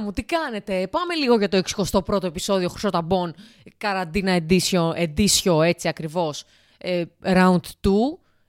[0.00, 3.34] παιδιά μου, τι κάνετε; Πάμε λίγο για το 61ο επεισόδιο Χρυσόταμπον,
[3.76, 6.44] καραντίνα εντίσιο, εντίσιο έτσι ακριβώς,
[6.78, 7.90] ε, round 2,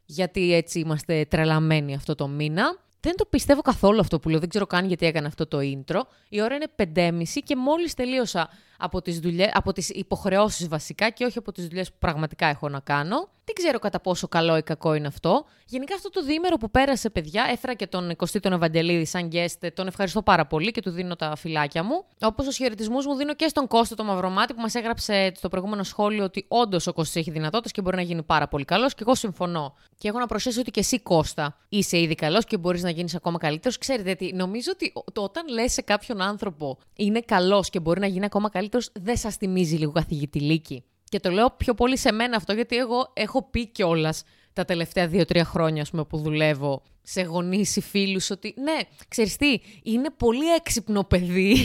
[0.05, 2.79] γιατί έτσι είμαστε τρελαμένοι αυτό το μήνα.
[2.99, 6.01] Δεν το πιστεύω καθόλου αυτό που λέω, δεν ξέρω καν γιατί έκανε αυτό το intro.
[6.29, 8.49] Η ώρα είναι 5.30 και μόλις τελείωσα
[8.81, 12.69] από τις, δουλειές, από τις υποχρεώσεις βασικά και όχι από τις δουλειές που πραγματικά έχω
[12.69, 13.29] να κάνω.
[13.45, 15.45] Δεν ξέρω κατά πόσο καλό ή κακό είναι αυτό.
[15.65, 19.69] Γενικά αυτό το διήμερο που πέρασε, παιδιά, έφερα και τον 20 τον Ευαγγελίδη σαν guest.
[19.73, 22.03] Τον ευχαριστώ πάρα πολύ και του δίνω τα φυλάκια μου.
[22.21, 25.83] Όπως του χαιρετισμούς μου δίνω και στον Κώστο το Μαυρομάτι που μας έγραψε στο προηγούμενο
[25.83, 28.93] σχόλιο ότι όντως ο Κώστο έχει δυνατότητες και μπορεί να γίνει πάρα πολύ καλός.
[28.93, 29.75] Και εγώ συμφωνώ.
[29.97, 33.15] Και έχω να προσθέσω ότι και εσύ, Κώστα, είσαι ήδη καλός και μπορείς να γίνεις
[33.15, 33.77] ακόμα καλύτερος.
[33.77, 38.07] Ξέρετε τι, νομίζω ότι το όταν λες σε κάποιον άνθρωπο είναι καλός και μπορεί να
[38.07, 40.83] γίνει ακόμα καλύτερο, δεν σας θυμίζει λίγο καθηγητή Λύκη.
[41.03, 45.07] Και το λέω πιο πολύ σε μένα αυτό, γιατί εγώ έχω πει κιόλας τα τελευταία
[45.07, 50.53] δύο-τρία χρόνια πούμε, που δουλεύω σε γονείς ή φίλους ότι ναι, ξέρεις τι, είναι πολύ
[50.53, 51.55] έξυπνο παιδί,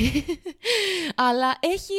[1.29, 1.93] αλλά έχει,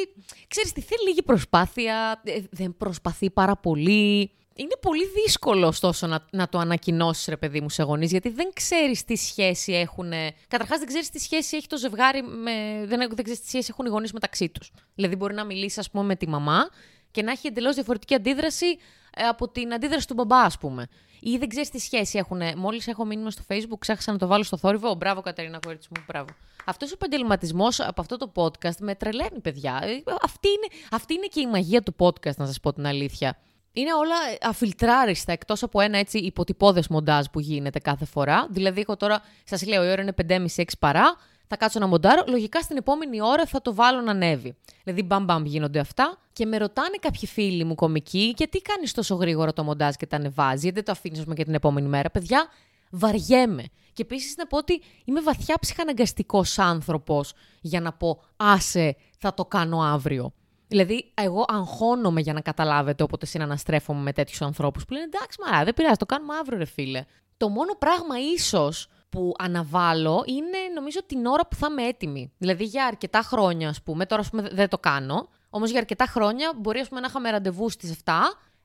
[0.47, 4.31] ξέρεις τι, θέλει λίγη προσπάθεια, ε, δεν προσπαθεί πάρα πολύ.
[4.59, 8.50] Είναι πολύ δύσκολο ωστόσο να, να το ανακοινώσεις, ρε παιδί μου, σε γονείς, γιατί δεν
[8.53, 10.11] ξέρεις τι σχέση έχουν.
[10.47, 12.52] Καταρχάς, δεν ξέρεις τι σχέση έχει το ζευγάρι, με,
[12.86, 14.72] δεν, δεν ξέρεις τι σχέση έχουν οι γονείς μεταξύ τους.
[14.95, 16.69] Δηλαδή, μπορεί να μιλήσεις, ας πούμε, με τη μαμά
[17.11, 18.77] και να έχει εντελώς διαφορετική αντίδραση
[19.14, 20.88] ε, από την αντίδραση του μπαμπά, ας πούμε.
[21.19, 22.42] Ή δεν ξέρεις τι σχέση έχουν.
[22.55, 24.95] Μόλις έχω μήνυμα στο Facebook, ξέχασα να το βάλω στο θόρυβο.
[24.95, 26.30] Μπράβο, Κατερίνα, κορίτσι μου, μπράβο.
[26.66, 29.80] Αυτός ο επαγγελματισμός από αυτό το podcast με τρελαίνει, παιδιά.
[29.83, 33.38] Ε, αυτή είναι, αυτή είναι και η μαγεία του podcast, να σας πω την αλήθεια.
[33.78, 38.47] Είναι όλα αφιλτράριστα εκτός από ένα έτσι υποτυπώδες μοντάζ που γίνεται κάθε φορά.
[38.50, 41.16] Δηλαδή, εγώ τώρα σας λέω, η ώρα είναι 5.30-6 παρά
[41.47, 42.23] θα κάτσω να μοντάρω.
[42.28, 44.55] Λογικά στην επόμενη ώρα θα το βάλω να ανέβει.
[44.83, 46.17] Δηλαδή, μπαμ μπαμ γίνονται αυτά.
[46.33, 50.16] Και με ρωτάνε κάποιοι φίλοι μου κομικοί, γιατί κάνεις τόσο γρήγορα το μοντάζ και τα
[50.16, 52.48] ανεβάζεις, γιατί δεν το αφήνεις για την επόμενη μέρα; Παιδιά,
[52.89, 53.64] βαριέμαι.
[53.94, 59.45] Και επίσης να πω ότι είμαι βαθιά ψυχαναγκαστικός άνθρωπος για να πω, άσε, θα το
[59.45, 60.33] κάνω αύριο.
[60.67, 65.64] Δηλαδή, εγώ αγχώνομαι για να καταλάβετε όποτε συναναστρέφομαι με τέτοιους ανθρώπους που λένε εντάξει, μα
[65.64, 67.04] δεν πειράζει, το κάνουμε αύριο, ρε φίλε.
[67.38, 72.32] Το μόνο πράγμα ίσως που αναβάλω είναι νομίζω την ώρα που θα είμαι έτοιμη.
[72.38, 76.05] Δηλαδή για αρκετά χρόνια, ας πούμε, τώρα ας πούμε, δεν το κάνω, όμως για αρκετά
[76.05, 78.14] χρόνια μπορεί ας πούμε, να είχαμε ραντεβού στις 7,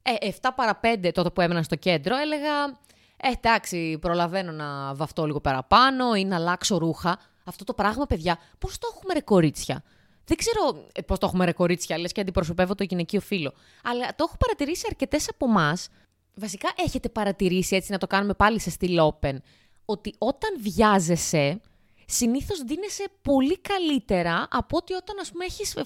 [0.02, 2.80] ε, 7 παρα 5 τότε που έμενα στο κέντρο, έλεγα
[3.24, 7.18] ε, εντάξει, προλαβαίνω να βαφτώ λίγο παραπάνω ή να αλλάξω ρούχα.
[7.44, 9.82] Αυτό το πράγμα, παιδιά, πώς το έχουμε ρε κορίτσια;
[10.24, 13.52] Δεν ξέρω ε, πώς το έχουμε ρε κορίτσια, λες και αντιπροσωπεύω το γυναικείο φίλο.
[13.82, 15.88] Αλλά το έχω παρατηρήσει αρκετές από εμάς.
[16.34, 19.36] Βασικά έχετε παρατηρήσει έτσι να το κάνουμε πάλι σε στυλ open
[19.84, 21.60] ότι όταν βιάζεσαι,
[22.06, 25.76] συνήθως δίνεσαι πολύ καλύτερα από ότι όταν, ας πούμε, έχεις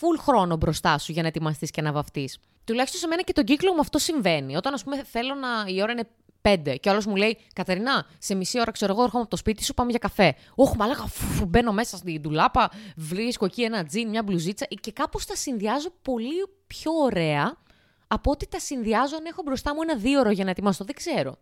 [0.00, 2.38] full χρόνο μπροστά σου για να ετοιμαστείς και να βαφτείς.
[2.64, 4.56] Τουλάχιστον σε μένα και τον κύκλο μου αυτό συμβαίνει.
[4.56, 5.48] Όταν, ας πούμε, θέλω να...
[5.66, 6.08] η ώρα είναι
[6.48, 9.64] πέντε και όλο μου λέει Κατερινά, σε μισή ώρα ξέρω εγώ έρχομαι από το σπίτι
[9.64, 10.34] σου, πάμε για καφέ.
[10.54, 15.26] Όχι, μαλάκα, φου, μπαίνω μέσα στην ντουλάπα, βρίσκω εκεί ένα τζιν, μια μπλουζίτσα και κάπως
[15.26, 17.56] τα συνδυάζω πολύ πιο ωραία
[18.06, 20.84] από ότι τα συνδυάζω αν έχω μπροστά μου ένα δύο ώρο για να ετοιμαστώ.
[20.84, 21.38] Δεν ξέρω.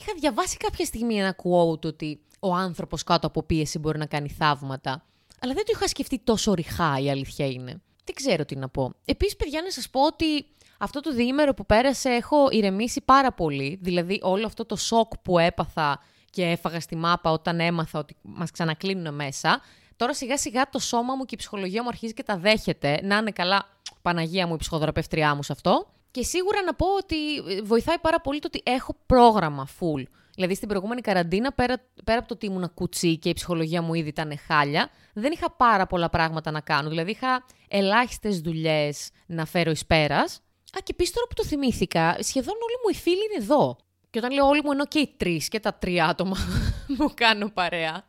[0.00, 4.28] Είχα διαβάσει κάποια στιγμή ένα quote ότι ο άνθρωπος κάτω από πίεση μπορεί να κάνει
[4.28, 5.04] θαύματα.
[5.40, 7.82] Αλλά δεν το είχα σκεφτεί τόσο ρηχά, η αλήθεια είναι.
[8.04, 8.92] Δεν ξέρω τι να πω.
[9.04, 10.46] Επίσης, παιδιά, να σας πω ότι
[10.84, 13.78] αυτό το διήμερο που πέρασε έχω ηρεμήσει πάρα πολύ.
[13.82, 16.00] Δηλαδή, όλο αυτό το σοκ που έπαθα
[16.30, 19.60] και έφαγα στη μάπα όταν έμαθα ότι μας ξανακλίνουν μέσα.
[19.96, 23.00] Τώρα σιγά σιγά το σώμα μου και η ψυχολογία μου αρχίζει και τα δέχεται.
[23.02, 23.68] Να είναι καλά,
[24.02, 25.86] Παναγία μου, η ψυχοδραπευτριά μου σε αυτό.
[26.10, 30.02] Και σίγουρα να πω ότι ε, βοηθάει πάρα πολύ το ότι έχω πρόγραμμα full.
[30.34, 33.94] Δηλαδή στην προηγούμενη καραντίνα, πέρα, πέρα από το ότι ήμουν κουτσί και η ψυχολογία μου
[33.94, 36.88] ήδη ήταν χάλια, δεν είχα πάρα πολλά πράγματα να κάνω.
[36.88, 40.40] Δηλαδή είχα ελάχιστες δουλειές να φέρω εις πέρας.
[40.74, 43.76] Α, και επίσης τώρα που το θυμήθηκα, σχεδόν όλοι μου οι φίλοι είναι εδώ.
[44.10, 46.36] Και όταν λέω όλοι μου, ενώ και οι τρεις και τα τρία άτομα
[46.98, 48.08] μου κάνω παρέα.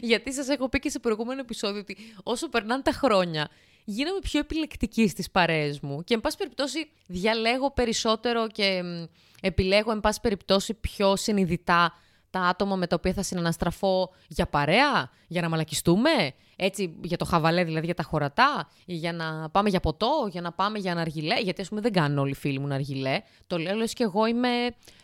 [0.00, 3.48] Γιατί σας έχω πει και σε προηγούμενο επεισόδιο ότι όσο περνάνε τα χρόνια
[3.84, 8.82] γίνομαι πιο επιλεκτική στις παρέες μου και εν πάση περιπτώσει διαλέγω περισσότερο και
[9.40, 11.94] επιλέγω εν πάση περιπτώσει πιο συνειδητά
[12.30, 16.10] τα άτομα με τα οποία θα συναναστραφώ για παρέα, για να μαλακιστούμε,
[16.56, 20.52] έτσι για το χαβαλέ δηλαδή για τα χωρατά, για να πάμε για ποτό, για να
[20.52, 23.20] πάμε για αργιλέ, γιατί ας πούμε δεν κάνουν όλοι οι φίλοι μου αργιλέ.
[23.46, 24.48] Το λέω λες και εγώ είμαι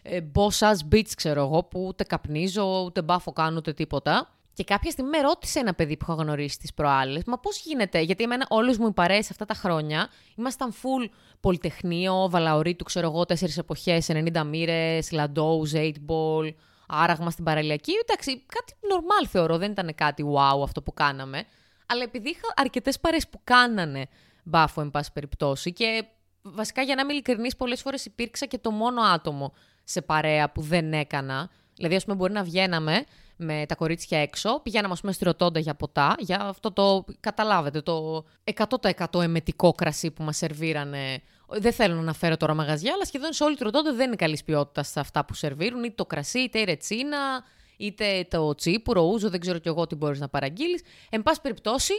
[0.03, 4.31] ε, boss ass bitch ξέρω εγώ που ούτε καπνίζω, ούτε μπάφο κάνω, ούτε τίποτα.
[4.57, 8.01] Και κάποια στιγμή με ρώτησε ένα παιδί που είχα γνωρίσει τις προάλλες, Μα πώς γίνεται,
[8.01, 13.25] Γιατί εμένα όλες μου οι παρέες αυτά τα χρόνια ήμασταν full πολυτεχνείο, βαλαωρίτου, ξέρω εγώ,
[13.25, 16.55] τέσσερις εποχές, 90 μοίρες, λαντόους, 8 ball,
[16.89, 17.93] άραγμα στην παραλιακή.
[18.07, 21.45] Εντάξει, κάτι normal θεωρώ, δεν ήταν κάτι wow αυτό που κάναμε.
[21.87, 24.09] Αλλά επειδή είχα αρκετές παρέες που κάνανε
[24.43, 26.05] μπάφο, εν πάση περιπτώσει, και
[26.43, 29.53] βασικά για να είμαι ειλικρινής, πολλές φορές υπήρξα και το μόνο άτομο
[29.85, 31.51] σε παρέα που δεν έκανα.
[31.75, 33.05] Δηλαδή, ας πούμε, μπορεί να βγαίναμε
[33.37, 34.61] με τα κορίτσια έξω.
[34.61, 40.11] Πηγαίναμε, ας πούμε, στη Ρωτώντα για ποτά, για αυτό το, καταλάβετε, το 100% εμετικό κρασί
[40.11, 41.23] που μας σερβίρανε.
[41.49, 44.45] Δεν θέλω να αναφέρω τώρα μαγαζιά, αλλά σχεδόν σε όλη τη Ρωτώντα δεν είναι καλής
[44.45, 47.45] ποιότητας σε αυτά που σερβίρουν, είτε το κρασί, είτε η ρετσίνα,
[47.77, 50.83] είτε το τσίπουρο, ούζο, δεν ξέρω κι εγώ τι μπορείς να παραγγείλεις.
[51.11, 51.93] Εν πάση περιπτώσει,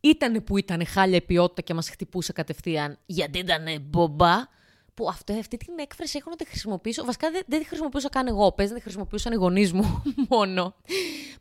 [0.00, 4.36] ήταν που ήταν χάλια ποιότητα και μας χτυπούσε κατευθείαν γιατί ήταν μπομπά
[4.94, 7.04] που αυτό, αυτή την έκφραση έχω να τη χρησιμοποιήσω.
[7.04, 8.52] Βασικά δεν, δεν τη χρησιμοποιούσα καν εγώ.
[8.52, 10.74] Πες, δεν τη χρησιμοποιούσαν οι γονείς μου μόνο.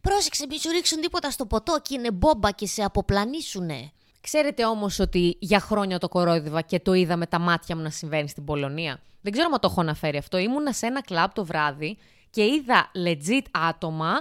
[0.01, 3.91] Πρόσεξε, μη σου ρίξουν τίποτα στο ποτό και είναι μπόμπα και σε αποπλανήσουνε.
[4.21, 7.89] Ξέρετε όμως ότι για χρόνια το κορόιδευα και το είδα με τα μάτια μου να
[7.89, 10.38] συμβαίνει στην Πολωνία; Δεν ξέρω αν το έχω αναφέρει αυτό.
[10.38, 11.98] Ήμουνα σε ένα κλαμπ το βράδυ
[12.30, 14.12] και είδα legit άτομα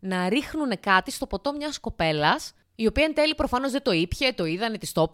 [0.00, 4.34] να ρίχνουν κάτι στο ποτό μιας κοπέλας η οποία εν τέλει προφανώς δεν το ήπια,
[4.34, 5.08] το είδανε, τη το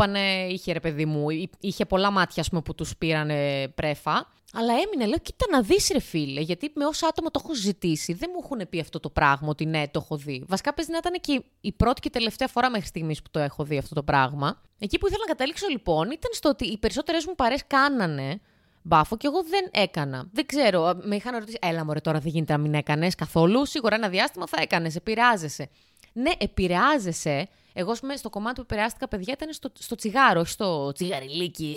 [0.49, 1.27] είχε ρε παιδί μου,
[1.61, 4.27] είχε πολλά μάτια πούμε, που τους πήρανε πρέφα.
[4.55, 8.13] Αλλά έμεινε, λέω, κοίτα να δεις, ρε φίλε, γιατί με όσα άτομα το έχω ζητήσει,
[8.13, 10.45] δεν μου έχουν πει αυτό το πράγμα, ότι ναι, το έχω δει.
[10.49, 13.65] Βασικά, παίζει να ήταν και η πρώτη και τελευταία φορά μέχρι στιγμής που το έχω
[13.65, 14.61] δει αυτό το πράγμα.
[14.79, 18.41] Εκεί που ήθελα να καταλήξω λοιπόν ήταν στο ότι οι περισσότερες μου παρέ κάνανε
[18.83, 20.29] μπάφο και εγώ δεν έκανα.
[20.33, 23.67] Δεν ξέρω, με είχαν ρωτήσει, έλα μωρέ τώρα δεν γίνεται να μην έκανες καθόλου.
[23.67, 25.69] Σίγουρα ένα διάστημα θα έκανες, επηρεάζεσαι.
[26.13, 27.49] Ναι, επηρεάζεσαι.
[27.73, 31.77] Εγώ στο κομμάτι που επηρεάστηκα, παιδιά, ήταν στο, στο τσιγάρο, όχι στο τσιγαριλίκι.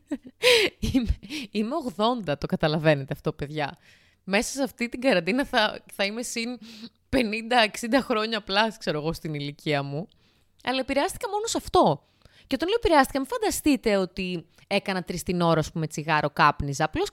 [0.92, 1.18] είμαι,
[1.50, 1.74] είμαι
[2.28, 3.78] 80, το καταλαβαίνετε αυτό, παιδιά.
[4.24, 6.58] Μέσα σε αυτή την καραντίνα θα, θα είμαι συν
[7.10, 7.16] 50-60
[8.02, 10.08] χρόνια πλάς, ξέρω εγώ, στην ηλικία μου.
[10.64, 12.08] Αλλά επηρεάστηκα μόνο σε αυτό.
[12.46, 16.84] Και όταν λέω επηρεάστηκα, μην φανταστείτε ότι έκανα τρεις την ώρα, που με τσιγάρο κάπνιζα.
[16.84, 17.08] Απλώς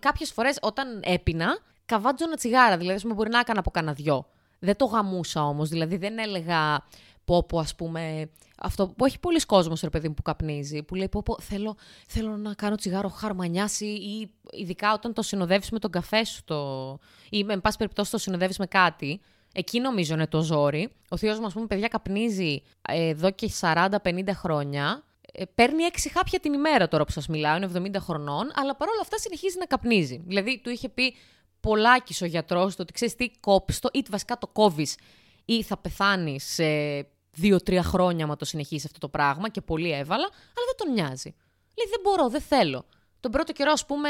[0.00, 2.76] κάποιες φορές όταν έπινα, καβάτζωνα τσιγάρα.
[2.76, 4.26] Δηλαδή, μπορεί να έκανα από κανένα δυο.
[4.58, 5.68] Δεν το γαμούσα όμως.
[5.68, 6.84] Δηλαδή δεν έλεγα
[7.24, 10.94] πω πω ας πούμε, αυτό που έχει πολλοί κόσμος ρε παιδί μου που καπνίζει, που
[10.94, 11.76] λέει πω πω θέλω,
[12.06, 16.98] θέλω να κάνω τσιγάρο χαρμανιάσει ή ειδικά όταν το συνοδεύεις με τον καφέ σου το,
[17.30, 19.20] ή με πάση περιπτώσει το συνοδεύεις με κάτι,
[19.58, 20.88] Εκεί νομίζω είναι το ζόρι.
[21.08, 23.88] Ο θείος μου, ας πούμε, παιδιά καπνίζει ε, εδώ και 40-50
[24.32, 25.04] χρόνια.
[25.32, 29.00] Ε, παίρνει 6 χάπια την ημέρα τώρα που σας μιλάω, είναι 70 χρονών, αλλά παρόλα
[29.00, 30.22] αυτά συνεχίζει να καπνίζει.
[30.26, 31.14] Δηλαδή, του είχε πει
[31.60, 34.96] πολλάκι ο γιατρό το ότι ξέρεις τι, κόψει το ή βασικά το κόβεις
[35.44, 36.64] ή θα πεθάνεις σε
[37.32, 41.34] δύο-τρία χρόνια άμα το συνεχίσεις αυτό το πράγμα και πολύ έβαλα, αλλά δεν τον νοιάζει.
[41.76, 42.84] Λέει δεν μπορώ, δεν θέλω.
[43.20, 44.08] Τον πρώτο καιρό, ας πούμε,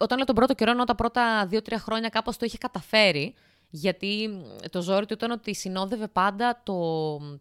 [0.00, 3.34] όταν λέω τον πρώτο καιρό, ενώ τα πρώτα δύο-τρία χρόνια κάπως το είχε καταφέρει,
[3.70, 4.30] γιατί
[4.70, 6.76] το ζόρι του ήταν ότι συνόδευε πάντα το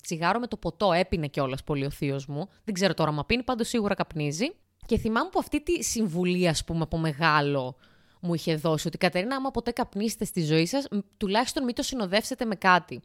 [0.01, 0.91] τσιγάρο με το ποτό.
[0.93, 2.49] Έπινε κιόλας πολύ ο θείος μου.
[2.63, 4.55] Δεν ξέρω τώρα μα πίνει, πάντως σίγουρα καπνίζει.
[4.85, 7.75] Και θυμάμαι που αυτή τη συμβουλή, ας πούμε, από μεγάλο
[8.27, 10.87] μου είχε δώσει ότι Κατερίνα, άμα ποτέ καπνίσετε στη ζωή σας,
[11.17, 13.01] τουλάχιστον μην το συνοδεύσετε με κάτι.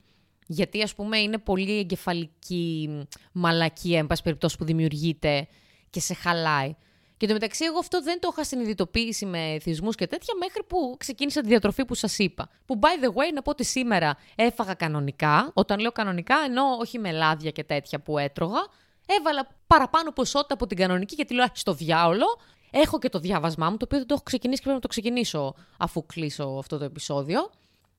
[0.47, 2.91] Γιατί, ας πούμε, είναι πολύ εγκεφαλική
[3.33, 5.47] μαλακία, εν πάση περιπτώσει, που δημιουργείται
[5.91, 6.75] και σε χαλάει.
[7.17, 10.95] Και το μεταξύ, εγώ αυτό δεν το είχα συνειδητοποιήσει με θυσμούς και τέτοια μέχρι που
[10.99, 12.49] ξεκίνησα τη διατροφή που σας είπα.
[12.67, 15.51] Που, by the way, να πω ότι σήμερα έφαγα κανονικά.
[15.55, 18.67] Όταν λέω κανονικά, ενώ όχι με λάδια και τέτοια που έτρωγα.
[19.07, 22.27] Έβαλα παραπάνω ποσότητα από την κανονική γιατί λέω στο διάολο.
[22.75, 24.89] Έχω και το διάβασμά μου, το οποίο δεν το έχω ξεκινήσει και πρέπει να το
[24.89, 27.51] ξεκινήσω αφού κλείσω αυτό το επεισόδιο.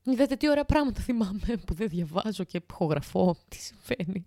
[0.04, 3.36] Είδατε τι ωραία πράγματα θυμάμαι που δεν διαβάζω και ηχογραφώ.
[3.48, 4.26] Τι συμβαίνει.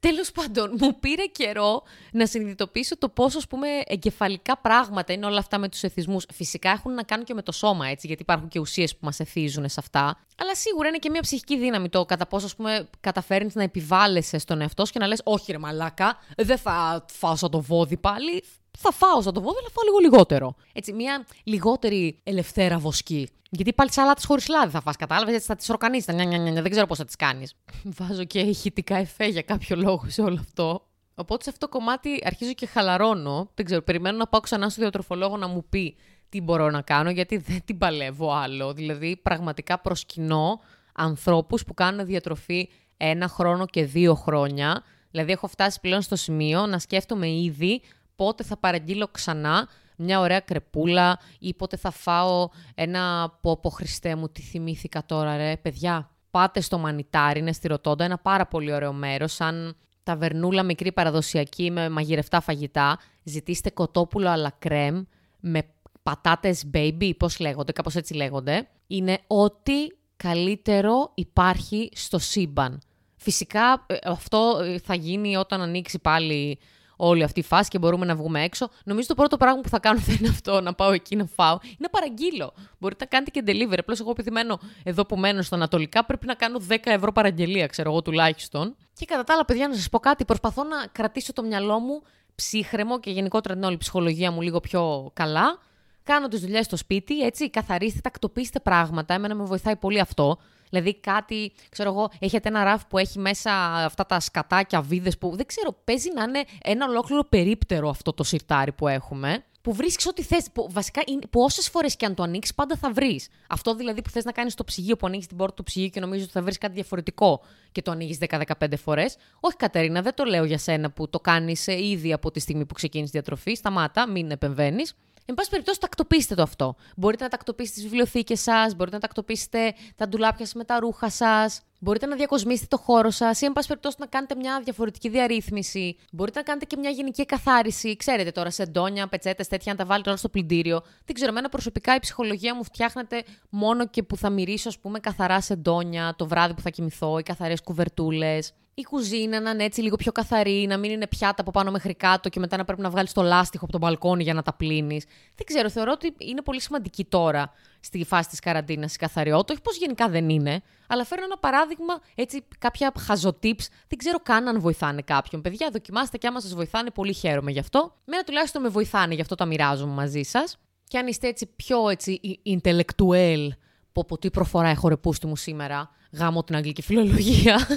[0.00, 1.82] Τέλος πάντων, μου πήρε καιρό
[2.12, 6.24] να συνειδητοποιήσω το πόσο, ας πούμε, εγκεφαλικά πράγματα είναι όλα αυτά με τους εθισμούς.
[6.32, 9.20] Φυσικά έχουν να κάνουν και με το σώμα, έτσι, γιατί υπάρχουν και ουσίες που μας
[9.20, 10.18] εθίζουν σε αυτά.
[10.36, 14.38] Αλλά σίγουρα είναι και μια ψυχική δύναμη το κατά πόσο, ας πούμε, καταφέρνεις να επιβάλλεσαι
[14.38, 17.96] στον εαυτό σου και να λες «Όχι ρε μαλάκα, δεν θα φάω σαν το βόδι
[17.96, 18.44] πάλι,
[18.78, 20.54] θα φάω σαν το βόδι, αλλά φάω λίγο λιγότερο».
[20.72, 23.28] Έτσι, μια λιγότερη ελευθέρα βοσκή.
[23.50, 26.14] Γιατί πάλι σαλάτες χωρίς λάδι θα φας, κατάλαβες, έτσι θα τις ροκανίσεις.
[26.52, 27.54] Δεν ξέρω πώς θα τις κάνεις.
[27.84, 30.86] Βάζω και ηχητικά εφέ για κάποιο λόγο σε όλο αυτό.
[31.14, 33.50] Οπότε σε αυτό το κομμάτι αρχίζω και χαλαρώνω.
[33.54, 35.96] Δεν ξέρω, περιμένω να πάω ξανά στο διατροφολόγο να μου πει
[36.28, 38.72] τι μπορώ να κάνω, γιατί δεν την παλεύω άλλο.
[38.72, 40.60] Δηλαδή, πραγματικά προσκυνώ
[40.92, 44.82] ανθρώπους που κάνουν διατροφή ένα χρόνο και δύο χρόνια.
[45.10, 47.82] Δηλαδή, έχω φτάσει πλέον στο σημείο να σκέφτομαι ήδη
[48.16, 54.28] πότε θα παραγγείλω ξανά μια ωραία κρεπούλα ή πότε θα φάω ένα πόπο Χριστέ μου,
[54.28, 55.56] τι θυμήθηκα τώρα ρε.
[55.56, 60.92] Παιδιά, πάτε στο Μανιτάρι, είναι στη Ρωτώντα, ένα πάρα πολύ ωραίο μέρος, σαν ταβερνούλα μικρή
[60.92, 62.98] παραδοσιακή με μαγειρευτά φαγητά.
[63.22, 65.02] Ζητήστε κοτόπουλο αλλά κρέμ
[65.40, 65.62] με
[66.02, 68.68] πατάτες baby, πώς λέγονται, κάπως έτσι λέγονται.
[68.86, 72.80] Είναι ό,τι καλύτερο υπάρχει στο σύμπαν.
[73.16, 76.58] Φυσικά ε, αυτό θα γίνει όταν ανοίξει πάλι
[76.96, 78.68] όλη αυτή η φάση και μπορούμε να βγούμε έξω.
[78.84, 81.58] Νομίζω το πρώτο πράγμα που θα κάνω δεν είναι αυτό, να πάω εκεί να φάω.
[81.62, 82.52] Είναι να παραγγείλω.
[82.78, 83.78] Μπορείτε να κάνετε και delivery.
[83.78, 87.66] Απλώς εγώ επειδή μένω εδώ που μένω στα Ανατολικά, πρέπει να κάνω 10 ευρώ παραγγελία,
[87.66, 88.76] ξέρω εγώ τουλάχιστον.
[88.94, 90.24] Και κατά τα άλλα, παιδιά, να σας πω κάτι.
[90.24, 92.02] Προσπαθώ να κρατήσω το μυαλό μου
[92.34, 95.58] ψύχρεμο και γενικότερα την όλη ψυχολογία μου λίγο πιο καλά.
[96.04, 99.14] Κάνω τις δουλειές στο σπίτι, έτσι, καθαρίστε, τακτοποιήστε πράγματα.
[99.14, 100.38] Εμένα με βοηθάει πολύ αυτό.
[100.72, 105.36] Δηλαδή κάτι, ξέρω εγώ, έχετε ένα ράφι που έχει μέσα αυτά τα σκατάκια, βίδες που
[105.36, 110.06] δεν ξέρω, παίζει να είναι ένα ολόκληρο περίπτερο αυτό το σιρτάρι που έχουμε που βρίσκεις
[110.06, 110.46] ό,τι θες.
[110.52, 113.28] Που, βασικά, είναι, που όσες φορές και αν το ανοίξεις, πάντα θα βρεις.
[113.48, 116.00] Αυτό δηλαδή που θες να κάνεις στο ψυγείο, που ανοίγεις την πόρτα του ψυγείου και
[116.00, 119.16] νομίζεις ότι θα βρεις κάτι διαφορετικό και το ανοίγεις 10-15 φορές.
[119.40, 122.66] Όχι, Κατερίνα, δεν το λέω για σένα που το κάνεις ε, ήδη από τη στιγμή
[122.66, 123.54] που ξεκίνησες η διατροφή.
[123.54, 124.94] Σταμάτα, μην επεμβαίνεις.
[125.24, 126.76] Εν πάση περιπτώσει, τακτοποιήστε το αυτό.
[126.96, 131.10] Μπορείτε να τακτοποιήσετε τις βιβλιοθήκες σας, μπορείτε να τακτοποιήσετε τα ντουλάπια σας με τα ρούχα
[131.10, 135.08] σας, μπορείτε να διακοσμήσετε το χώρο σας ή, εν πάση περιπτώσει, να κάνετε μια διαφορετική
[135.08, 135.96] διαρρύθμιση.
[136.12, 137.96] Μπορείτε να κάνετε και μια γενική καθάριση.
[137.96, 140.82] Ξέρετε τώρα, σε ντόνια, πετσέτες, τέτοια, να τα βάλετε όλα στο πλυντήριο.
[141.04, 144.98] Δεν ξέρω, εμένα προσωπικά η ψυχολογία μου φτιάχνεται μόνο και που θα μυρίσω, ας πούμε,
[144.98, 149.64] καθαρά σε ντόνια το βράδυ που θα κοιμηθώ ή καθαρές κουβερτούλες η κουζίνα να είναι
[149.64, 152.64] έτσι λίγο πιο καθαρή, να μην είναι πιάτα από πάνω μέχρι κάτω και μετά να
[152.64, 155.04] πρέπει να βγάλεις το λάστιχο από τον μπαλκόνι για να τα πλύνεις.
[155.34, 157.52] Δεν ξέρω, θεωρώ ότι είναι πολύ σημαντική τώρα
[157.84, 159.52] στη φάση της καραντίνας η καθαριότητα.
[159.52, 163.68] Όχι πως γενικά δεν είναι, αλλά φέρνω ένα παράδειγμα, έτσι κάποια χαζοτύπς.
[163.88, 165.42] Δεν ξέρω καν αν βοηθάνε κάποιον.
[165.42, 167.94] Παιδιά, δοκιμάστε και άμα σας βοηθάνε, πολύ χαίρομαι γι' αυτό.
[168.04, 170.58] Μένα τουλάχιστον με βοηθάνε, γι' αυτό τα μοιράζομαι μαζί σας.
[170.88, 173.48] Και αν είστε έτσι πιο έτσι intellectual,
[173.92, 177.66] πω πω τι προφορά έχω ρεπούστη μου σήμερα, γάμω την αγγλική φιλολογία.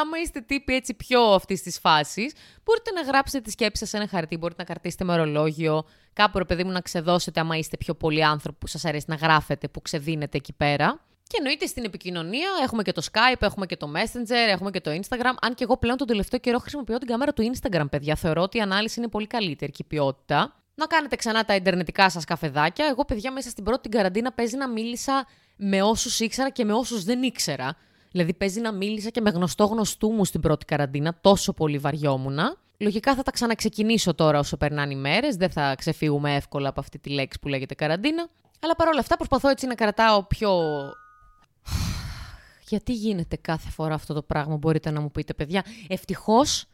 [0.00, 3.96] Άμα είστε τύποι έτσι πιο αυτής της φάσης, μπορείτε να γράψετε τη σκέψη σας σε
[3.96, 7.76] ένα χαρτί, μπορείτε να κρατήσετε με ορολόγιο, κάπου ρε παιδί μου να ξεδώσετε, άμα είστε
[7.76, 11.00] πιο πολλοί άνθρωποι που σας αρέσει να γράφετε, που ξεδίνετε εκεί πέρα.
[11.26, 14.90] Και εννοείται στην επικοινωνία έχουμε και το Skype, έχουμε και το Messenger, έχουμε και το
[14.90, 15.34] Instagram.
[15.40, 18.14] Αν και εγώ πλέον τον τελευταίο καιρό χρησιμοποιώ την κάμερα του Instagram, παιδιά.
[18.16, 20.63] Θεωρώ ότι η ανάλυση είναι πολύ καλύτερη και η ποιότητα.
[20.74, 22.86] Να κάνετε ξανά τα ιντερνετικά σας καφεδάκια.
[22.86, 25.26] Εγώ, παιδιά, μέσα στην πρώτη καραντίνα παίζει να μίλησα
[25.56, 27.76] με όσους ήξερα και με όσους δεν ήξερα.
[28.10, 32.56] Δηλαδή, παίζει να μίλησα και με γνωστό γνωστού μου στην πρώτη καραντίνα, τόσο πολύ βαριόμουνα.
[32.78, 35.36] Λογικά θα τα ξαναξεκινήσω τώρα όσο περνάνε οι μέρες.
[35.36, 38.28] Δεν θα ξεφύγουμε εύκολα από αυτή τη λέξη που λέγεται καραντίνα.
[38.60, 40.50] Αλλά παρόλα αυτά προσπαθώ έτσι να κρατάω πιο.
[42.70, 46.66] Γιατί γίνεται κάθε φορά αυτό το πράγμα, μπορείτε να μου πείτε, παιδιά; Ευτυχώς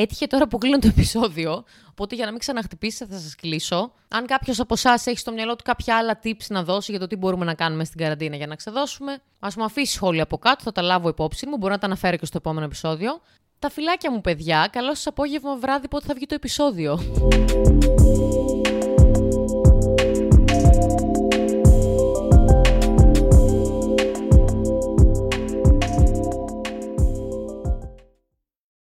[0.00, 3.92] Έτυχε τώρα που κλείνω το επεισόδιο, οπότε για να μην ξαναχτυπήσεις θα σας κλείσω.
[4.08, 7.06] Αν κάποιος από εσάς έχει στο μυαλό του κάποια άλλα tips να δώσει για το
[7.06, 10.62] τι μπορούμε να κάνουμε στην καραντίνα για να ξεδώσουμε, ας μου αφήσει σχόλια από κάτω,
[10.62, 13.20] θα τα λάβω υπόψη μου, μπορώ να τα αναφέρω και στο επόμενο επεισόδιο.
[13.58, 16.98] Τα φυλάκια μου, παιδιά, καλό σας απόγευμα βράδυ πότε θα βγει το επεισόδιο.